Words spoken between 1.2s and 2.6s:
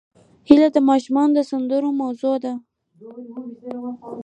د سندرو موضوع ده